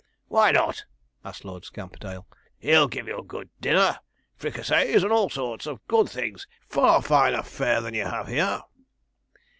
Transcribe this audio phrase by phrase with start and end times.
[0.29, 0.85] 'Why not?'
[1.23, 2.25] asked Lord Scamperdale;
[2.57, 3.99] 'he'll give you a good dinner
[4.35, 8.63] fricassees, and all sorts of good things; far finer fare than you have here.'